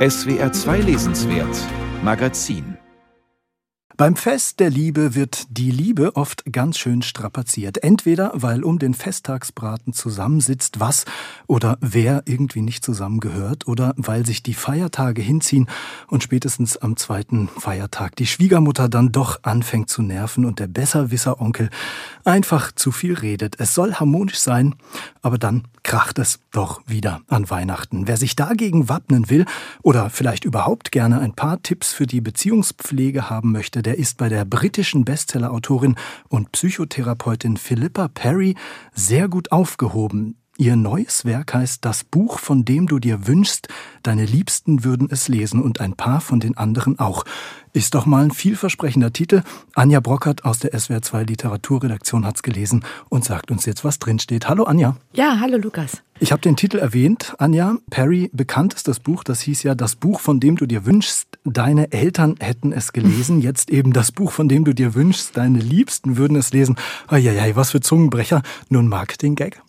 SWR 0.00 0.50
2 0.50 0.80
Lesenswert 0.86 1.54
Magazin 2.02 2.79
beim 4.00 4.16
Fest 4.16 4.60
der 4.60 4.70
Liebe 4.70 5.14
wird 5.14 5.44
die 5.50 5.70
Liebe 5.70 6.16
oft 6.16 6.50
ganz 6.50 6.78
schön 6.78 7.02
strapaziert. 7.02 7.82
Entweder 7.82 8.32
weil 8.32 8.64
um 8.64 8.78
den 8.78 8.94
Festtagsbraten 8.94 9.92
zusammensitzt, 9.92 10.80
was 10.80 11.04
oder 11.46 11.76
wer 11.82 12.22
irgendwie 12.24 12.62
nicht 12.62 12.82
zusammengehört, 12.82 13.68
oder 13.68 13.92
weil 13.98 14.24
sich 14.24 14.42
die 14.42 14.54
Feiertage 14.54 15.20
hinziehen 15.20 15.68
und 16.06 16.22
spätestens 16.22 16.78
am 16.78 16.96
zweiten 16.96 17.48
Feiertag 17.48 18.16
die 18.16 18.26
Schwiegermutter 18.26 18.88
dann 18.88 19.12
doch 19.12 19.40
anfängt 19.42 19.90
zu 19.90 20.00
nerven 20.00 20.46
und 20.46 20.60
der 20.60 20.68
Besserwisser-Onkel 20.68 21.68
einfach 22.24 22.72
zu 22.72 22.92
viel 22.92 23.12
redet. 23.12 23.56
Es 23.60 23.74
soll 23.74 23.92
harmonisch 23.96 24.38
sein, 24.38 24.76
aber 25.20 25.36
dann 25.36 25.64
kracht 25.82 26.18
es 26.18 26.40
doch 26.52 26.82
wieder 26.86 27.20
an 27.28 27.50
Weihnachten. 27.50 28.06
Wer 28.06 28.16
sich 28.16 28.36
dagegen 28.36 28.88
wappnen 28.88 29.28
will 29.28 29.44
oder 29.82 30.08
vielleicht 30.08 30.44
überhaupt 30.44 30.92
gerne 30.92 31.20
ein 31.20 31.34
paar 31.34 31.62
Tipps 31.62 31.92
für 31.92 32.06
die 32.06 32.20
Beziehungspflege 32.20 33.28
haben 33.28 33.52
möchte, 33.52 33.82
der 33.90 33.98
ist 33.98 34.18
bei 34.18 34.28
der 34.28 34.44
britischen 34.44 35.04
Bestsellerautorin 35.04 35.96
und 36.28 36.52
Psychotherapeutin 36.52 37.56
Philippa 37.56 38.06
Perry 38.06 38.54
sehr 38.94 39.26
gut 39.26 39.50
aufgehoben. 39.50 40.36
Ihr 40.60 40.76
neues 40.76 41.24
Werk 41.24 41.54
heißt 41.54 41.86
Das 41.86 42.04
Buch, 42.04 42.38
von 42.38 42.66
dem 42.66 42.86
du 42.86 42.98
dir 42.98 43.26
wünschst, 43.26 43.68
deine 44.02 44.26
Liebsten 44.26 44.84
würden 44.84 45.08
es 45.10 45.26
lesen 45.26 45.62
und 45.62 45.80
ein 45.80 45.94
paar 45.94 46.20
von 46.20 46.38
den 46.38 46.54
anderen 46.58 46.98
auch. 46.98 47.24
Ist 47.72 47.94
doch 47.94 48.04
mal 48.04 48.24
ein 48.24 48.30
vielversprechender 48.30 49.10
Titel. 49.10 49.42
Anja 49.74 50.00
Brockert 50.00 50.44
aus 50.44 50.58
der 50.58 50.74
SWR2 50.74 51.22
Literaturredaktion 51.22 52.26
hat's 52.26 52.42
gelesen 52.42 52.84
und 53.08 53.24
sagt 53.24 53.50
uns 53.50 53.64
jetzt, 53.64 53.84
was 53.84 53.98
drinsteht. 54.00 54.50
Hallo 54.50 54.64
Anja. 54.64 54.98
Ja, 55.14 55.38
hallo 55.40 55.56
Lukas. 55.56 56.02
Ich 56.18 56.30
habe 56.30 56.42
den 56.42 56.56
Titel 56.56 56.76
erwähnt, 56.76 57.34
Anja. 57.38 57.76
Perry, 57.88 58.28
bekannt 58.34 58.74
ist 58.74 58.86
das 58.86 59.00
Buch, 59.00 59.24
das 59.24 59.40
hieß 59.40 59.62
ja 59.62 59.74
Das 59.74 59.96
Buch, 59.96 60.20
von 60.20 60.40
dem 60.40 60.56
du 60.56 60.66
dir 60.66 60.84
wünschst, 60.84 61.38
deine 61.44 61.90
Eltern 61.90 62.34
hätten 62.38 62.74
es 62.74 62.92
gelesen. 62.92 63.40
Jetzt 63.40 63.70
eben 63.70 63.94
das 63.94 64.12
Buch, 64.12 64.30
von 64.30 64.46
dem 64.46 64.66
du 64.66 64.74
dir 64.74 64.92
wünschst, 64.92 65.38
deine 65.38 65.58
Liebsten 65.58 66.18
würden 66.18 66.36
es 66.36 66.52
lesen. 66.52 66.76
Eieiei, 67.08 67.56
was 67.56 67.70
für 67.70 67.80
Zungenbrecher. 67.80 68.42
Nur 68.68 68.82
ein 68.82 68.88
Marketing-Gag. 68.88 69.62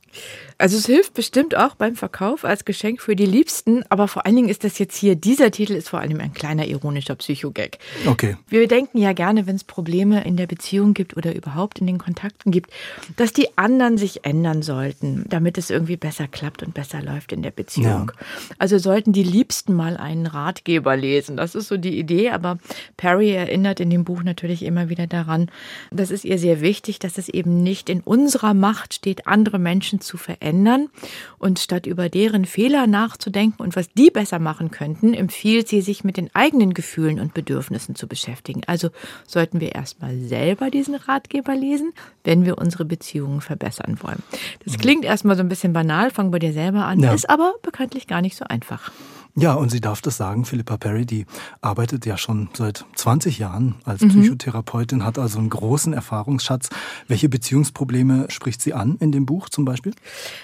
Also 0.62 0.78
es 0.78 0.86
hilft 0.86 1.16
bestimmt 1.16 1.58
auch 1.58 1.74
beim 1.74 1.96
Verkauf 1.96 2.46
als 2.46 2.66
Geschenk 2.66 3.02
für 3.02 3.16
die 3.16 3.26
Liebsten, 3.26 3.84
aber 3.90 4.08
vor 4.08 4.28
allen 4.28 4.36
Dingen 4.36 4.50
ist 4.50 4.64
das 4.64 4.78
jetzt 4.78 4.96
hier, 4.96 5.16
dieser 5.16 5.50
Titel 5.50 5.74
ist 5.74 5.90
vor 5.90 6.02
allem 6.02 6.20
ein 6.20 6.34
kleiner 6.34 6.68
ironischer 6.68 7.16
Psychogag. 7.16 7.80
Okay. 8.06 8.38
Wir 8.48 8.68
denken 8.68 9.00
ja 9.00 9.14
gerne, 9.14 9.48
wenn 9.48 9.56
es 9.56 9.64
Probleme 9.64 10.24
in 10.24 10.38
der 10.38 10.46
Beziehung 10.46 10.94
gibt 10.94 11.18
oder 11.18 11.34
überhaupt 11.34 11.80
in 11.80 11.88
den 11.88 11.98
Kontakten 11.98 12.52
gibt, 12.52 12.70
dass 13.18 13.34
die 13.34 13.58
anderen 13.58 13.98
sich 13.98 14.24
ändern 14.24 14.62
sollten, 14.62 15.26
damit 15.30 15.58
es 15.58 15.72
irgendwie 15.72 15.98
besser 15.98 16.28
klappt 16.28 16.62
und 16.62 16.76
besser 16.76 17.02
läuft 17.02 17.32
in 17.32 17.42
der 17.42 17.50
Beziehung. 17.50 18.12
Ja. 18.16 18.26
Also 18.60 18.78
sollten 18.78 19.14
die 19.14 19.24
Liebsten 19.24 19.74
mal 19.74 19.98
einen 19.98 20.28
Ratgeber 20.28 20.96
lesen. 20.96 21.38
Das 21.38 21.56
ist 21.56 21.70
so 21.70 21.78
die 21.78 21.98
Idee, 21.98 22.30
aber 22.30 22.60
Perry 22.98 23.32
erinnert 23.32 23.80
in 23.80 23.90
dem 23.90 24.04
Buch 24.04 24.22
natürlich 24.22 24.62
immer 24.62 24.90
wieder 24.90 25.08
daran, 25.08 25.50
das 25.90 26.12
ist 26.12 26.24
ihr 26.24 26.38
sehr 26.38 26.62
wichtig, 26.62 27.00
dass 27.00 27.18
es 27.18 27.30
eben 27.30 27.64
nicht 27.64 27.90
in 27.90 28.02
unserer 28.02 28.54
Macht 28.54 28.94
steht, 28.94 29.26
andere 29.26 29.58
Menschen 29.58 30.02
zu 30.02 30.18
verändern 30.18 30.51
verändern. 30.52 30.90
Und 31.38 31.60
statt 31.60 31.88
über 31.88 32.10
deren 32.10 32.46
Fehler 32.46 32.86
nachzudenken 32.86 33.64
und 33.64 33.76
was 33.76 33.92
die 33.94 34.12
besser 34.12 34.38
machen 34.38 34.70
könnten, 34.70 35.14
empfiehlt 35.14 35.68
sie, 35.68 35.82
sich 35.82 36.04
mit 36.04 36.18
den 36.18 36.30
eigenen 36.36 36.74
Gefühlen 36.74 37.20
und 37.20 37.34
Bedürfnissen 37.34 37.96
zu 37.96 38.08
beschäftigen. 38.08 38.62
Also 38.68 38.90
sollten 39.26 39.60
wir 39.60 39.74
erstmal 39.74 40.16
selber 40.20 40.70
diesen 40.70 40.96
Ratgeber 40.96 41.56
lesen, 41.56 41.94
wenn 42.24 42.46
wir 42.46 42.58
unsere 42.58 42.86
Beziehungen 42.86 43.42
verbessern 43.42 43.98
wollen. 44.02 44.22
Das 44.64 44.74
mhm. 44.74 44.82
klingt 44.82 45.06
erstmal 45.06 45.36
so 45.36 45.42
ein 45.42 45.50
bisschen 45.50 45.74
banal, 45.74 46.12
fang 46.12 46.30
bei 46.30 46.40
dir 46.40 46.54
selber 46.54 46.86
an, 46.86 47.00
ja. 47.00 47.14
ist 47.14 47.30
aber 47.30 47.54
bekanntlich 47.64 48.06
gar 48.06 48.22
nicht 48.22 48.36
so 48.36 48.46
einfach. 48.46 48.92
Ja, 49.36 49.54
und 49.54 49.70
sie 49.70 49.80
darf 49.80 50.02
das 50.02 50.18
sagen, 50.18 50.44
Philippa 50.44 50.76
Perry, 50.76 51.06
die 51.06 51.26
arbeitet 51.62 52.06
ja 52.06 52.18
schon 52.18 52.50
seit 52.54 52.84
20 52.96 53.40
Jahren 53.40 53.76
als 53.86 54.02
mhm. 54.02 54.10
Psychotherapeutin, 54.10 55.06
hat 55.06 55.18
also 55.18 55.40
einen 55.40 55.50
großen 55.50 55.94
Erfahrungsschatz. 55.94 56.70
Welche 57.08 57.30
Beziehungsprobleme 57.30 58.26
spricht 58.30 58.62
sie 58.62 58.74
an 58.74 58.98
in 59.00 59.14
dem 59.14 59.26
Buch 59.26 59.48
zum 59.48 59.64
Beispiel? 59.64 59.94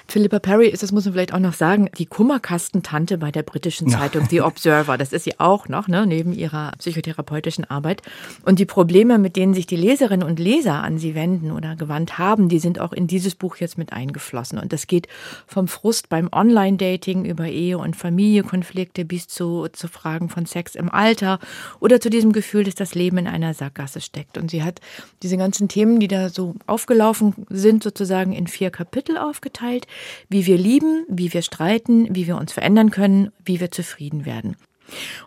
Philippa 0.07 0.39
Perry 0.39 0.69
ist, 0.69 0.83
das 0.83 0.93
muss 0.93 1.03
man 1.03 1.13
vielleicht 1.13 1.33
auch 1.33 1.39
noch 1.39 1.53
sagen, 1.53 1.89
die 1.97 2.05
Kummerkastentante 2.05 3.17
bei 3.17 3.29
der 3.29 3.43
britischen 3.43 3.89
Zeitung 3.89 4.21
ja. 4.23 4.27
The 4.29 4.41
Observer. 4.41 4.97
Das 4.97 5.11
ist 5.11 5.25
sie 5.25 5.37
auch 5.37 5.67
noch, 5.67 5.89
ne, 5.89 6.07
neben 6.07 6.31
ihrer 6.31 6.71
psychotherapeutischen 6.77 7.65
Arbeit. 7.65 8.01
Und 8.45 8.59
die 8.59 8.65
Probleme, 8.65 9.17
mit 9.17 9.35
denen 9.35 9.53
sich 9.53 9.67
die 9.67 9.75
Leserinnen 9.75 10.25
und 10.25 10.39
Leser 10.39 10.81
an 10.83 10.97
sie 10.97 11.13
wenden 11.13 11.51
oder 11.51 11.75
gewandt 11.75 12.17
haben, 12.17 12.47
die 12.47 12.59
sind 12.59 12.79
auch 12.79 12.93
in 12.93 13.07
dieses 13.07 13.35
Buch 13.35 13.57
jetzt 13.57 13.77
mit 13.77 13.91
eingeflossen. 13.91 14.57
Und 14.57 14.71
das 14.71 14.87
geht 14.87 15.09
vom 15.45 15.67
Frust 15.67 16.07
beim 16.07 16.29
Online-Dating 16.31 17.25
über 17.25 17.47
Ehe 17.47 17.77
und 17.77 17.97
Familie, 17.97 18.43
Konflikte, 18.43 18.76
Konflikte 18.77 19.05
bis 19.05 19.27
zu, 19.27 19.67
zu 19.73 19.87
Fragen 19.87 20.29
von 20.29 20.45
Sex 20.45 20.75
im 20.75 20.91
Alter 20.91 21.39
oder 21.79 21.99
zu 21.99 22.11
diesem 22.11 22.31
Gefühl, 22.31 22.63
dass 22.63 22.75
das 22.75 22.93
Leben 22.93 23.17
in 23.17 23.25
einer 23.25 23.55
Sackgasse 23.55 24.01
steckt. 24.01 24.37
Und 24.37 24.51
sie 24.51 24.61
hat 24.61 24.81
diese 25.23 25.35
ganzen 25.35 25.67
Themen, 25.67 25.99
die 25.99 26.07
da 26.07 26.29
so 26.29 26.53
aufgelaufen 26.67 27.33
sind, 27.49 27.81
sozusagen 27.81 28.33
in 28.33 28.45
vier 28.45 28.69
Kapitel 28.69 29.17
aufgeteilt. 29.17 29.87
Wie 30.29 30.45
wir 30.45 30.59
lieben, 30.59 31.05
wie 31.09 31.33
wir 31.33 31.41
streiten, 31.41 32.15
wie 32.15 32.27
wir 32.27 32.37
uns 32.37 32.53
verändern 32.53 32.91
können, 32.91 33.31
wie 33.43 33.59
wir 33.59 33.71
zufrieden 33.71 34.27
werden. 34.27 34.55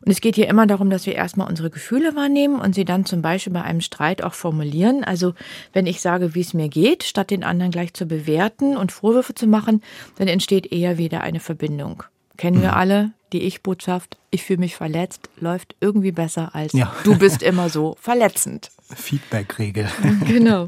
Und 0.01 0.13
es 0.13 0.21
geht 0.21 0.37
hier 0.37 0.47
immer 0.47 0.69
darum, 0.69 0.89
dass 0.89 1.07
wir 1.07 1.17
erstmal 1.17 1.49
unsere 1.49 1.71
Gefühle 1.71 2.15
wahrnehmen 2.15 2.61
und 2.61 2.77
sie 2.77 2.85
dann 2.85 3.05
zum 3.05 3.21
Beispiel 3.21 3.53
bei 3.53 3.63
einem 3.63 3.81
Streit 3.81 4.23
auch 4.23 4.35
formulieren. 4.35 5.03
Also 5.03 5.35
wenn 5.73 5.87
ich 5.89 6.01
sage, 6.01 6.37
wie 6.37 6.41
es 6.41 6.55
mir 6.55 6.69
geht, 6.69 7.03
statt 7.03 7.33
den 7.33 7.43
anderen 7.43 7.73
gleich 7.73 7.95
zu 7.95 8.07
bewerten 8.07 8.77
und 8.77 8.93
Vorwürfe 8.93 9.35
zu 9.35 9.49
machen, 9.49 9.83
dann 10.19 10.29
entsteht 10.29 10.73
eher 10.73 10.99
wieder 10.99 11.23
eine 11.23 11.41
Verbindung. 11.41 12.05
Kennen 12.41 12.63
wir 12.63 12.71
mhm. 12.71 12.77
alle 12.79 13.13
die 13.35 13.43
Ich-Botschaft, 13.43 14.17
ich 14.31 14.45
fühle 14.45 14.61
mich 14.61 14.75
verletzt, 14.75 15.29
läuft 15.37 15.77
irgendwie 15.81 16.11
besser 16.11 16.55
als 16.55 16.73
ja. 16.73 16.91
du 17.05 17.19
bist 17.19 17.43
immer 17.43 17.69
so 17.69 17.99
verletzend. 18.01 18.71
Feedback-Regel. 18.95 19.89
Genau. 20.27 20.67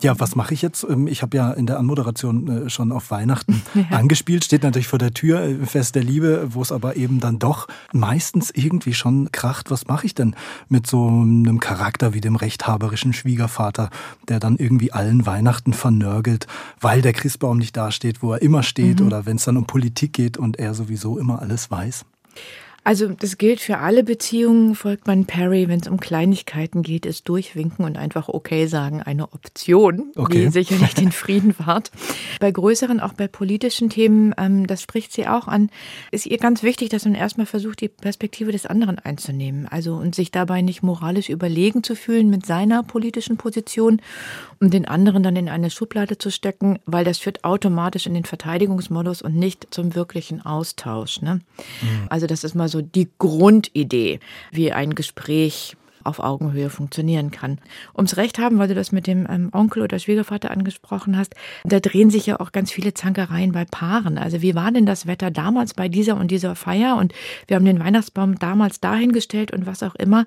Ja, 0.00 0.18
was 0.18 0.36
mache 0.36 0.54
ich 0.54 0.62
jetzt? 0.62 0.84
Ähm, 0.88 1.06
ich 1.06 1.22
habe 1.22 1.36
ja 1.36 1.50
in 1.52 1.66
der 1.66 1.78
Anmoderation 1.78 2.66
äh, 2.66 2.70
schon 2.70 2.92
auf 2.92 3.10
Weihnachten 3.10 3.62
ja. 3.74 3.96
angespielt, 3.96 4.44
steht 4.44 4.62
natürlich 4.62 4.88
vor 4.88 4.98
der 4.98 5.12
Tür, 5.12 5.42
äh, 5.42 5.66
Fest 5.66 5.94
der 5.94 6.04
Liebe, 6.04 6.48
wo 6.50 6.62
es 6.62 6.72
aber 6.72 6.96
eben 6.96 7.20
dann 7.20 7.38
doch 7.38 7.68
meistens 7.92 8.50
irgendwie 8.50 8.94
schon 8.94 9.30
kracht. 9.32 9.70
Was 9.70 9.86
mache 9.86 10.06
ich 10.06 10.14
denn 10.14 10.34
mit 10.68 10.86
so 10.86 11.08
einem 11.08 11.60
Charakter 11.60 12.14
wie 12.14 12.20
dem 12.20 12.36
rechthaberischen 12.36 13.12
Schwiegervater, 13.12 13.90
der 14.28 14.40
dann 14.40 14.56
irgendwie 14.56 14.92
allen 14.92 15.26
Weihnachten 15.26 15.72
vernörgelt, 15.72 16.46
weil 16.80 17.02
der 17.02 17.12
Christbaum 17.12 17.58
nicht 17.58 17.76
dasteht, 17.76 18.22
wo 18.22 18.32
er 18.32 18.42
immer 18.42 18.62
steht, 18.62 19.00
mhm. 19.00 19.06
oder 19.06 19.26
wenn 19.26 19.36
es 19.36 19.44
dann 19.44 19.56
um 19.56 19.66
Politik 19.66 20.12
geht 20.12 20.36
und 20.36 20.58
er 20.58 20.74
sowieso 20.74 21.18
immer 21.18 21.40
alles 21.40 21.70
weiß? 21.70 22.04
Also 22.84 23.08
das 23.08 23.36
gilt 23.36 23.60
für 23.60 23.78
alle 23.78 24.02
Beziehungen, 24.02 24.74
folgt 24.74 25.06
man 25.06 25.26
Perry, 25.26 25.68
wenn 25.68 25.80
es 25.80 25.88
um 25.88 26.00
Kleinigkeiten 26.00 26.82
geht, 26.82 27.04
ist 27.04 27.28
durchwinken 27.28 27.84
und 27.84 27.98
einfach 27.98 28.28
okay 28.28 28.66
sagen, 28.66 29.02
eine 29.02 29.32
Option, 29.32 30.12
okay. 30.16 30.46
die 30.46 30.50
sicherlich 30.50 30.94
den 30.94 31.12
Frieden 31.12 31.54
wahrt. 31.58 31.90
Bei 32.40 32.50
größeren, 32.50 33.00
auch 33.00 33.12
bei 33.12 33.28
politischen 33.28 33.90
Themen, 33.90 34.34
ähm, 34.38 34.66
das 34.66 34.80
spricht 34.80 35.12
sie 35.12 35.26
auch 35.26 35.48
an, 35.48 35.70
ist 36.12 36.26
ihr 36.26 36.38
ganz 36.38 36.62
wichtig, 36.62 36.88
dass 36.88 37.04
man 37.04 37.14
erstmal 37.14 37.46
versucht, 37.46 37.80
die 37.80 37.88
Perspektive 37.88 38.52
des 38.52 38.64
anderen 38.64 38.98
einzunehmen. 38.98 39.68
Also 39.68 39.94
und 39.94 40.14
sich 40.14 40.30
dabei 40.30 40.62
nicht 40.62 40.82
moralisch 40.82 41.28
überlegen 41.28 41.82
zu 41.82 41.94
fühlen 41.94 42.30
mit 42.30 42.46
seiner 42.46 42.82
politischen 42.82 43.36
Position 43.36 44.00
und 44.60 44.72
den 44.72 44.86
anderen 44.86 45.22
dann 45.22 45.36
in 45.36 45.48
eine 45.48 45.70
Schublade 45.70 46.18
zu 46.18 46.30
stecken, 46.30 46.78
weil 46.86 47.04
das 47.04 47.18
führt 47.18 47.44
automatisch 47.44 48.06
in 48.06 48.14
den 48.14 48.24
Verteidigungsmodus 48.24 49.20
und 49.22 49.34
nicht 49.36 49.68
zum 49.70 49.94
wirklichen 49.94 50.44
Austausch. 50.44 51.20
Ne? 51.22 51.40
Mhm. 51.82 52.06
Also 52.08 52.26
das 52.26 52.44
ist 52.44 52.54
mal 52.54 52.67
so 52.68 52.80
die 52.82 53.08
Grundidee, 53.18 54.20
wie 54.52 54.72
ein 54.72 54.94
Gespräch 54.94 55.76
auf 56.08 56.20
Augenhöhe 56.20 56.70
funktionieren 56.70 57.30
kann. 57.30 57.58
Ums 57.94 58.16
Recht 58.16 58.38
haben, 58.38 58.58
weil 58.58 58.68
du 58.68 58.74
das 58.74 58.92
mit 58.92 59.06
dem 59.06 59.26
ähm, 59.28 59.50
Onkel 59.52 59.82
oder 59.82 59.98
Schwiegervater 59.98 60.50
angesprochen 60.50 61.16
hast, 61.16 61.34
da 61.64 61.80
drehen 61.80 62.10
sich 62.10 62.26
ja 62.26 62.40
auch 62.40 62.52
ganz 62.52 62.72
viele 62.72 62.94
Zankereien 62.94 63.52
bei 63.52 63.64
Paaren. 63.64 64.18
Also 64.18 64.42
wie 64.42 64.54
war 64.54 64.72
denn 64.72 64.86
das 64.86 65.06
Wetter 65.06 65.30
damals 65.30 65.74
bei 65.74 65.88
dieser 65.88 66.16
und 66.16 66.30
dieser 66.30 66.54
Feier? 66.54 66.96
Und 66.96 67.12
wir 67.46 67.56
haben 67.56 67.64
den 67.64 67.80
Weihnachtsbaum 67.80 68.38
damals 68.38 68.80
dahingestellt 68.80 69.52
und 69.52 69.66
was 69.66 69.82
auch 69.82 69.94
immer. 69.94 70.26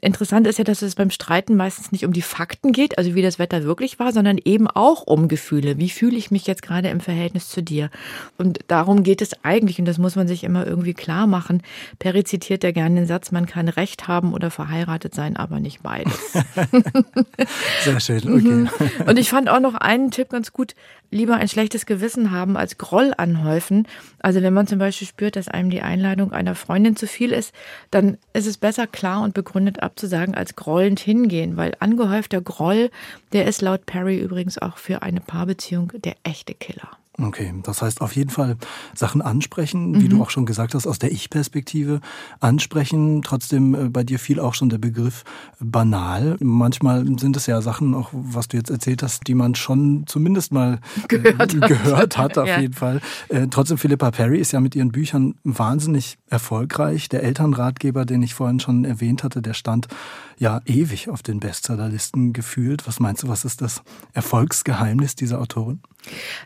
Interessant 0.00 0.46
ist 0.46 0.58
ja, 0.58 0.64
dass 0.64 0.82
es 0.82 0.94
beim 0.94 1.10
Streiten 1.10 1.56
meistens 1.56 1.92
nicht 1.92 2.04
um 2.04 2.12
die 2.12 2.22
Fakten 2.22 2.72
geht, 2.72 2.98
also 2.98 3.14
wie 3.14 3.22
das 3.22 3.38
Wetter 3.38 3.64
wirklich 3.64 3.98
war, 3.98 4.12
sondern 4.12 4.38
eben 4.42 4.66
auch 4.66 5.02
um 5.06 5.28
Gefühle. 5.28 5.78
Wie 5.78 5.90
fühle 5.90 6.16
ich 6.16 6.30
mich 6.30 6.46
jetzt 6.46 6.62
gerade 6.62 6.88
im 6.88 7.00
Verhältnis 7.00 7.48
zu 7.48 7.62
dir? 7.62 7.90
Und 8.36 8.60
darum 8.68 9.02
geht 9.02 9.22
es 9.22 9.44
eigentlich, 9.44 9.78
und 9.78 9.84
das 9.84 9.98
muss 9.98 10.16
man 10.16 10.28
sich 10.28 10.44
immer 10.44 10.66
irgendwie 10.66 10.94
klar 10.94 11.26
machen. 11.26 11.62
Perry 11.98 12.24
zitiert 12.24 12.64
ja 12.64 12.70
gerne 12.70 12.96
den 12.96 13.06
Satz, 13.06 13.32
man 13.32 13.46
kann 13.46 13.68
Recht 13.68 14.08
haben 14.08 14.32
oder 14.32 14.50
verheiratet 14.50 15.14
sein, 15.18 15.36
aber 15.36 15.58
nicht 15.58 15.82
beides. 15.82 16.32
Sehr 17.82 17.98
schön, 17.98 18.18
okay. 18.18 18.38
Mhm. 18.38 18.70
Und 19.04 19.18
ich 19.18 19.30
fand 19.30 19.48
auch 19.48 19.58
noch 19.58 19.74
einen 19.74 20.12
Tipp 20.12 20.28
ganz 20.28 20.52
gut, 20.52 20.76
lieber 21.10 21.34
ein 21.34 21.48
schlechtes 21.48 21.86
Gewissen 21.86 22.30
haben 22.30 22.56
als 22.56 22.78
Groll 22.78 23.12
anhäufen. 23.16 23.88
Also 24.20 24.42
wenn 24.42 24.54
man 24.54 24.68
zum 24.68 24.78
Beispiel 24.78 25.08
spürt, 25.08 25.34
dass 25.34 25.48
einem 25.48 25.70
die 25.70 25.82
Einladung 25.82 26.32
einer 26.32 26.54
Freundin 26.54 26.94
zu 26.94 27.08
viel 27.08 27.32
ist, 27.32 27.52
dann 27.90 28.16
ist 28.32 28.46
es 28.46 28.58
besser 28.58 28.86
klar 28.86 29.22
und 29.22 29.34
begründet 29.34 29.82
abzusagen, 29.82 30.36
als 30.36 30.54
grollend 30.54 31.00
hingehen, 31.00 31.56
weil 31.56 31.72
angehäufter 31.80 32.40
Groll, 32.40 32.90
der 33.32 33.46
ist 33.46 33.60
laut 33.60 33.86
Perry 33.86 34.20
übrigens 34.20 34.56
auch 34.58 34.78
für 34.78 35.02
eine 35.02 35.20
Paarbeziehung 35.20 35.90
der 36.04 36.14
echte 36.22 36.54
Killer. 36.54 36.96
Okay, 37.20 37.52
das 37.64 37.82
heißt 37.82 38.00
auf 38.00 38.14
jeden 38.14 38.30
Fall 38.30 38.56
Sachen 38.94 39.22
ansprechen, 39.22 39.90
mhm. 39.90 40.00
wie 40.02 40.08
du 40.08 40.16
mhm. 40.16 40.22
auch 40.22 40.30
schon 40.30 40.46
gesagt 40.46 40.74
hast, 40.74 40.86
aus 40.86 41.00
der 41.00 41.10
Ich-Perspektive 41.10 42.00
ansprechen. 42.38 43.22
Trotzdem 43.22 43.74
äh, 43.74 43.88
bei 43.88 44.04
dir 44.04 44.20
fiel 44.20 44.38
auch 44.38 44.54
schon 44.54 44.68
der 44.68 44.78
Begriff 44.78 45.24
banal. 45.58 46.36
Manchmal 46.38 47.04
sind 47.18 47.36
es 47.36 47.46
ja 47.46 47.60
Sachen, 47.60 47.94
auch 47.96 48.10
was 48.12 48.46
du 48.46 48.56
jetzt 48.56 48.70
erzählt 48.70 49.02
hast, 49.02 49.26
die 49.26 49.34
man 49.34 49.56
schon 49.56 50.04
zumindest 50.06 50.52
mal 50.52 50.78
gehört, 51.08 51.54
äh, 51.54 51.58
gehört 51.58 52.18
hat, 52.18 52.38
auf 52.38 52.46
ja. 52.46 52.60
jeden 52.60 52.74
Fall. 52.74 53.00
Äh, 53.28 53.48
trotzdem, 53.50 53.78
Philippa 53.78 54.12
Perry 54.12 54.38
ist 54.38 54.52
ja 54.52 54.60
mit 54.60 54.76
ihren 54.76 54.92
Büchern 54.92 55.34
wahnsinnig 55.42 56.18
erfolgreich. 56.30 57.08
Der 57.08 57.24
Elternratgeber, 57.24 58.04
den 58.04 58.22
ich 58.22 58.34
vorhin 58.34 58.60
schon 58.60 58.84
erwähnt 58.84 59.24
hatte, 59.24 59.42
der 59.42 59.54
stand 59.54 59.88
ja 60.38 60.60
ewig 60.66 61.08
auf 61.08 61.22
den 61.22 61.40
Bestsellerlisten 61.40 62.32
gefühlt. 62.32 62.86
Was 62.86 63.00
meinst 63.00 63.24
du, 63.24 63.28
was 63.28 63.44
ist 63.44 63.60
das 63.60 63.82
Erfolgsgeheimnis 64.12 65.16
dieser 65.16 65.40
Autorin? 65.40 65.80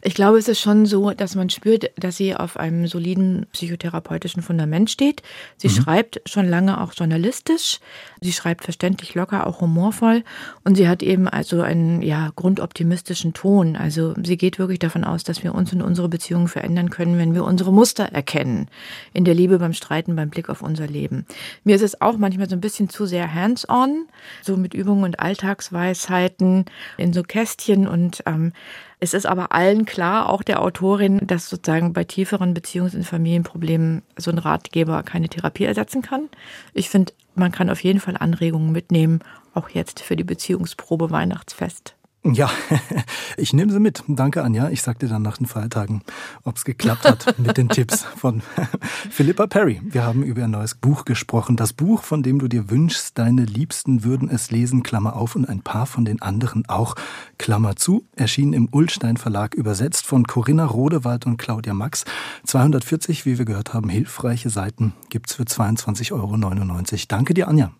Ich 0.02 0.14
glaube, 0.14 0.38
es 0.38 0.48
ist 0.48 0.60
schon 0.60 0.86
so, 0.86 1.12
dass 1.12 1.34
man 1.34 1.50
spürt, 1.50 1.90
dass 1.96 2.16
sie 2.16 2.34
auf 2.34 2.56
einem 2.56 2.86
soliden 2.86 3.46
psychotherapeutischen 3.52 4.42
Fundament 4.42 4.90
steht. 4.90 5.22
Sie 5.56 5.68
mhm. 5.68 5.72
schreibt 5.72 6.20
schon 6.26 6.48
lange 6.48 6.80
auch 6.80 6.92
journalistisch. 6.94 7.80
Sie 8.20 8.32
schreibt 8.32 8.64
verständlich 8.64 9.14
locker, 9.14 9.46
auch 9.46 9.60
humorvoll. 9.60 10.24
Und 10.64 10.76
sie 10.76 10.88
hat 10.88 11.02
eben 11.02 11.28
also 11.28 11.62
einen 11.62 12.02
ja, 12.02 12.30
grundoptimistischen 12.36 13.32
Ton. 13.32 13.76
Also 13.76 14.14
sie 14.22 14.36
geht 14.36 14.58
wirklich 14.58 14.78
davon 14.78 15.04
aus, 15.04 15.24
dass 15.24 15.42
wir 15.42 15.54
uns 15.54 15.72
und 15.72 15.82
unsere 15.82 16.08
Beziehungen 16.08 16.48
verändern 16.48 16.90
können, 16.90 17.18
wenn 17.18 17.34
wir 17.34 17.44
unsere 17.44 17.72
Muster 17.72 18.04
erkennen. 18.04 18.68
In 19.12 19.24
der 19.24 19.34
Liebe, 19.34 19.58
beim 19.58 19.72
Streiten, 19.72 20.16
beim 20.16 20.30
Blick 20.30 20.48
auf 20.48 20.62
unser 20.62 20.86
Leben. 20.86 21.26
Mir 21.64 21.76
ist 21.76 21.82
es 21.82 22.00
auch 22.00 22.16
manchmal 22.16 22.48
so 22.48 22.56
ein 22.56 22.60
bisschen 22.60 22.88
zu 22.88 23.06
sehr 23.06 23.32
hands-on, 23.32 24.06
so 24.42 24.56
mit 24.56 24.74
Übungen 24.74 25.04
und 25.04 25.20
Alltagsweisheiten 25.20 26.66
in 26.96 27.12
so 27.12 27.22
Kästchen 27.22 27.86
und 27.86 28.22
ähm, 28.26 28.52
es 29.02 29.14
ist 29.14 29.26
aber 29.26 29.50
allen 29.50 29.84
klar, 29.84 30.28
auch 30.28 30.44
der 30.44 30.62
Autorin, 30.62 31.26
dass 31.26 31.48
sozusagen 31.48 31.92
bei 31.92 32.04
tieferen 32.04 32.54
Beziehungs- 32.54 32.94
und 32.94 33.02
Familienproblemen 33.02 34.02
so 34.16 34.30
ein 34.30 34.38
Ratgeber 34.38 35.02
keine 35.02 35.28
Therapie 35.28 35.64
ersetzen 35.64 36.02
kann. 36.02 36.28
Ich 36.72 36.88
finde, 36.88 37.12
man 37.34 37.50
kann 37.50 37.68
auf 37.68 37.82
jeden 37.82 37.98
Fall 37.98 38.16
Anregungen 38.16 38.70
mitnehmen, 38.70 39.18
auch 39.54 39.70
jetzt 39.70 39.98
für 39.98 40.14
die 40.14 40.22
Beziehungsprobe 40.22 41.10
Weihnachtsfest. 41.10 41.96
Ja, 42.24 42.48
ich 43.36 43.52
nehme 43.52 43.72
sie 43.72 43.80
mit. 43.80 44.04
Danke, 44.06 44.44
Anja. 44.44 44.68
Ich 44.68 44.82
sag 44.82 45.00
dir 45.00 45.08
dann 45.08 45.22
nach 45.22 45.38
den 45.38 45.46
Feiertagen, 45.46 46.02
ob 46.44 46.56
es 46.56 46.64
geklappt 46.64 47.04
hat 47.04 47.36
mit 47.38 47.56
den 47.56 47.68
Tipps 47.68 48.04
von 48.04 48.42
Philippa 49.10 49.48
Perry. 49.48 49.80
Wir 49.82 50.04
haben 50.04 50.22
über 50.22 50.44
ein 50.44 50.52
neues 50.52 50.76
Buch 50.76 51.04
gesprochen. 51.04 51.56
Das 51.56 51.72
Buch, 51.72 52.04
von 52.04 52.22
dem 52.22 52.38
du 52.38 52.46
dir 52.46 52.70
wünschst, 52.70 53.18
deine 53.18 53.44
Liebsten 53.44 54.04
würden 54.04 54.30
es 54.30 54.52
lesen, 54.52 54.84
Klammer 54.84 55.16
auf, 55.16 55.34
und 55.34 55.48
ein 55.48 55.62
paar 55.62 55.86
von 55.86 56.04
den 56.04 56.22
anderen 56.22 56.64
auch, 56.68 56.94
Klammer 57.38 57.74
zu, 57.74 58.06
erschien 58.14 58.52
im 58.52 58.68
Ullstein 58.70 59.16
Verlag, 59.16 59.54
übersetzt 59.54 60.06
von 60.06 60.24
Corinna 60.24 60.66
Rodewald 60.66 61.26
und 61.26 61.38
Claudia 61.38 61.74
Max. 61.74 62.04
240, 62.44 63.26
wie 63.26 63.38
wir 63.38 63.44
gehört 63.44 63.74
haben, 63.74 63.88
hilfreiche 63.88 64.50
Seiten 64.50 64.92
gibt's 65.10 65.34
für 65.34 65.42
22,99 65.42 66.12
Euro. 66.12 67.06
Danke 67.08 67.34
dir, 67.34 67.48
Anja. 67.48 67.72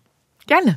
Gerne. 0.47 0.75